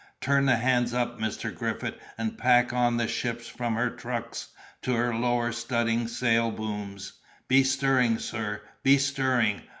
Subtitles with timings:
[0.19, 1.53] Turn the hands up, Mr.
[1.55, 4.47] Griffith, and pack on the ship from her trucks
[4.81, 7.13] to her lower studding sail booms.
[7.47, 9.61] Be stirring, sir, be stirring!